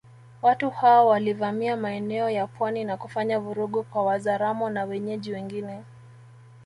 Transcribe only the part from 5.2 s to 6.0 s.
wengine